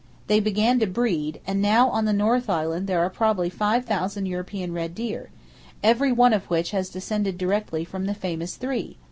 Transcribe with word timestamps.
They 0.25 0.39
began 0.39 0.79
to 0.79 0.87
breed, 0.87 1.39
and 1.45 1.61
now 1.61 1.87
on 1.91 2.05
the 2.05 2.11
North 2.11 2.49
Island 2.49 2.87
there 2.87 3.01
are 3.01 3.09
probably 3.11 3.51
five 3.51 3.85
thousand 3.85 4.25
European 4.25 4.73
red 4.73 4.95
deer, 4.95 5.29
every 5.83 6.11
one 6.11 6.33
of 6.33 6.49
which 6.49 6.71
has 6.71 6.89
descended 6.89 7.37
directly 7.37 7.85
from 7.85 8.07
the 8.07 8.15
famous 8.15 8.55
three! 8.55 8.97